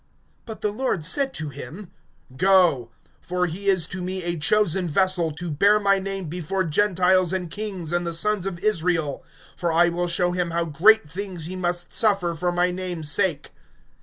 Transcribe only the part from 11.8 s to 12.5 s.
suffer